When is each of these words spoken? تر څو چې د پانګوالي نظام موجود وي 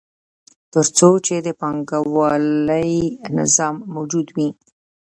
تر 0.73 0.85
څو 0.97 1.09
چې 1.25 1.35
د 1.45 1.47
پانګوالي 1.61 2.97
نظام 3.37 3.75
موجود 3.95 4.27
وي 4.35 4.49